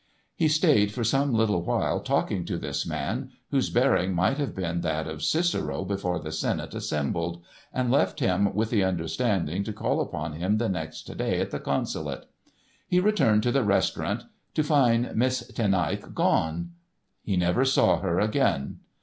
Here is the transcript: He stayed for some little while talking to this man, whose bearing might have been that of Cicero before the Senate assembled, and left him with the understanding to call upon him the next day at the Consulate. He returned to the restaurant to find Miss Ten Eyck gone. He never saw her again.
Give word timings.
He 0.35 0.47
stayed 0.47 0.91
for 0.91 1.03
some 1.03 1.31
little 1.31 1.61
while 1.61 1.99
talking 1.99 2.43
to 2.45 2.57
this 2.57 2.87
man, 2.87 3.29
whose 3.51 3.69
bearing 3.69 4.15
might 4.15 4.39
have 4.39 4.55
been 4.55 4.81
that 4.81 5.05
of 5.05 5.23
Cicero 5.23 5.85
before 5.85 6.17
the 6.17 6.31
Senate 6.31 6.73
assembled, 6.73 7.43
and 7.71 7.91
left 7.91 8.19
him 8.19 8.51
with 8.55 8.71
the 8.71 8.83
understanding 8.83 9.63
to 9.63 9.71
call 9.71 10.01
upon 10.01 10.33
him 10.33 10.57
the 10.57 10.69
next 10.69 11.03
day 11.19 11.39
at 11.39 11.51
the 11.51 11.59
Consulate. 11.59 12.25
He 12.87 12.99
returned 12.99 13.43
to 13.43 13.51
the 13.51 13.63
restaurant 13.63 14.23
to 14.55 14.63
find 14.63 15.15
Miss 15.15 15.45
Ten 15.53 15.75
Eyck 15.75 16.15
gone. 16.15 16.71
He 17.21 17.37
never 17.37 17.63
saw 17.63 17.99
her 17.99 18.19
again. 18.19 18.79